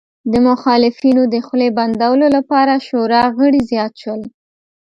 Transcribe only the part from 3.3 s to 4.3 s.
غړي زیات شول